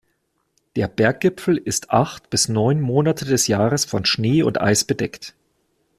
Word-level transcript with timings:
Der 0.77 0.87
Berggipfel 0.87 1.57
ist 1.57 1.91
acht 1.91 2.31
bis 2.31 2.47
neun 2.49 2.81
Monate 2.81 3.23
des 3.23 3.45
Jahres 3.45 3.85
von 3.85 4.03
Schnee 4.03 4.41
und 4.41 4.59
Eis 4.59 4.83
bedeckt. 4.83 5.35